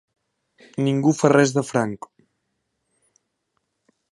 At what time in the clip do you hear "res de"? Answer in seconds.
1.33-1.65